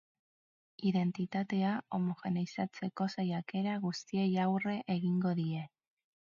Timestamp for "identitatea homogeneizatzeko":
0.91-3.09